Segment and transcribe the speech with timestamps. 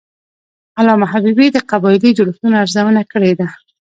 [0.79, 3.47] علامه حبیبي د قبایلي جوړښتونو ارزونه کړې ده.